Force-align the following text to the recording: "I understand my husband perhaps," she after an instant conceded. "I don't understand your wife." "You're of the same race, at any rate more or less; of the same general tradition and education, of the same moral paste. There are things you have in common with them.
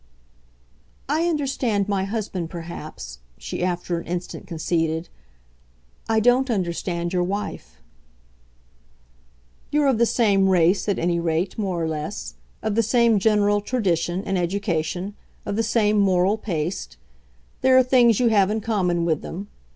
"I 1.07 1.27
understand 1.27 1.87
my 1.87 2.05
husband 2.05 2.49
perhaps," 2.49 3.19
she 3.37 3.63
after 3.63 3.99
an 3.99 4.07
instant 4.07 4.47
conceded. 4.47 5.09
"I 6.09 6.19
don't 6.19 6.49
understand 6.49 7.13
your 7.13 7.21
wife." 7.23 7.79
"You're 9.69 9.85
of 9.85 9.99
the 9.99 10.07
same 10.07 10.49
race, 10.49 10.89
at 10.89 10.97
any 10.97 11.19
rate 11.19 11.55
more 11.55 11.83
or 11.83 11.87
less; 11.87 12.33
of 12.63 12.73
the 12.73 12.81
same 12.81 13.19
general 13.19 13.61
tradition 13.61 14.23
and 14.25 14.39
education, 14.39 15.13
of 15.45 15.55
the 15.55 15.61
same 15.61 15.99
moral 15.99 16.35
paste. 16.35 16.97
There 17.61 17.77
are 17.77 17.83
things 17.83 18.19
you 18.19 18.29
have 18.29 18.49
in 18.49 18.59
common 18.59 19.05
with 19.05 19.21
them. 19.21 19.49